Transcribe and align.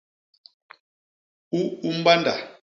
U 1.59 1.61
u 1.89 1.95
mbanda. 1.99 2.33